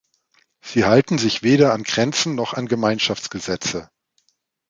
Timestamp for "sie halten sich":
0.61-1.43